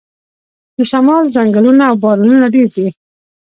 د 0.77 0.79
شمال 0.91 1.23
ځنګلونه 1.35 1.83
او 1.89 1.95
بارانونه 2.03 2.45
ډیر 2.55 2.67
دي. 2.75 2.87